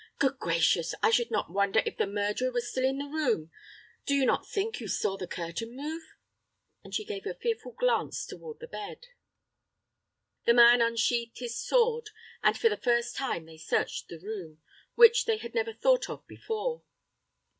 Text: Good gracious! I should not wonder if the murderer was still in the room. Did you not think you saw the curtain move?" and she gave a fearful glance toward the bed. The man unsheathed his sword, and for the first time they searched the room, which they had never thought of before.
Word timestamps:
Good 0.17 0.39
gracious! 0.39 0.95
I 1.03 1.11
should 1.11 1.29
not 1.29 1.51
wonder 1.53 1.83
if 1.85 1.97
the 1.97 2.07
murderer 2.07 2.51
was 2.51 2.71
still 2.71 2.83
in 2.83 2.97
the 2.97 3.05
room. 3.05 3.51
Did 4.07 4.15
you 4.15 4.25
not 4.25 4.49
think 4.49 4.79
you 4.79 4.87
saw 4.87 5.15
the 5.15 5.27
curtain 5.27 5.75
move?" 5.75 6.01
and 6.83 6.91
she 6.91 7.05
gave 7.05 7.27
a 7.27 7.35
fearful 7.35 7.73
glance 7.73 8.25
toward 8.25 8.59
the 8.59 8.67
bed. 8.67 9.05
The 10.47 10.55
man 10.55 10.81
unsheathed 10.81 11.37
his 11.37 11.55
sword, 11.55 12.09
and 12.41 12.57
for 12.57 12.67
the 12.67 12.77
first 12.77 13.15
time 13.15 13.45
they 13.45 13.57
searched 13.59 14.07
the 14.07 14.17
room, 14.17 14.59
which 14.95 15.25
they 15.25 15.37
had 15.37 15.53
never 15.53 15.71
thought 15.71 16.09
of 16.09 16.25
before. 16.25 16.81